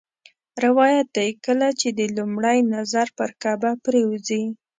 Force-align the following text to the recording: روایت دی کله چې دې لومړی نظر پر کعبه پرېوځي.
روایت 0.65 1.07
دی 1.17 1.29
کله 1.45 1.67
چې 1.79 1.87
دې 1.97 2.07
لومړی 2.17 2.59
نظر 2.73 3.07
پر 3.17 3.29
کعبه 3.41 3.71
پرېوځي. 3.85 4.43